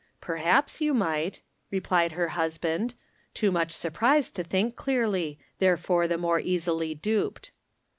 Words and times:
"Perhaps 0.29 0.81
you 0.81 0.95
might," 0.95 1.41
replied, 1.69 2.13
her 2.13 2.29
husband, 2.29 2.95
too 3.35 3.51
much 3.51 3.71
surprised 3.71 4.35
to 4.35 4.43
think 4.43 4.75
clearly, 4.75 5.37
therefore 5.59 6.07
the 6.07 6.17
more 6.17 6.39
easily 6.39 6.95
duped. 6.95 7.51